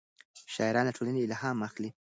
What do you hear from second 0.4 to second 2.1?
شاعران له ټولنې الهام اخلي.